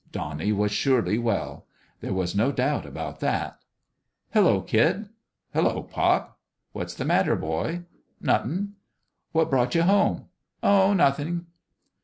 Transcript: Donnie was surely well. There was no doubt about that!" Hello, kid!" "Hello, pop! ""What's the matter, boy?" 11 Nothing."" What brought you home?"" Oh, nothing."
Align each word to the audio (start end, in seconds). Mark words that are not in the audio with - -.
Donnie 0.11 0.51
was 0.51 0.71
surely 0.71 1.19
well. 1.19 1.67
There 1.99 2.11
was 2.11 2.33
no 2.35 2.51
doubt 2.51 2.87
about 2.87 3.19
that!" 3.19 3.59
Hello, 4.33 4.59
kid!" 4.61 5.09
"Hello, 5.53 5.83
pop! 5.83 6.39
""What's 6.73 6.95
the 6.95 7.05
matter, 7.05 7.35
boy?" 7.35 7.63
11 7.69 7.85
Nothing."" 8.19 8.73
What 9.31 9.51
brought 9.51 9.75
you 9.75 9.83
home?"" 9.83 10.25
Oh, 10.63 10.93
nothing." 10.93 11.45